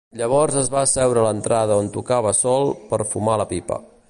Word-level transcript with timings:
Llavors 0.19 0.55
es 0.61 0.69
va 0.75 0.79
asseure 0.87 1.21
a 1.23 1.27
l'entrada 1.27 1.77
on 1.85 1.93
tocava 2.01 2.35
sol 2.41 2.69
per 2.93 3.05
fumar 3.15 3.41
la 3.45 3.51
pipa. 3.55 3.85